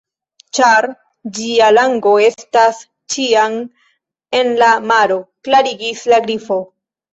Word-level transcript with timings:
"Ĉar 0.59 0.85
ĝia 1.37 1.67
lango 1.77 2.13
estas 2.29 2.81
ĉiam 3.17 3.59
en 4.41 4.53
la 4.65 4.73
maro," 4.95 5.21
klarigis 5.51 6.05
la 6.15 6.23
Grifo. 6.29 6.63